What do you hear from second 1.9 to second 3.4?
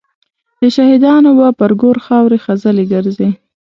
خاوري خزلي ګرځي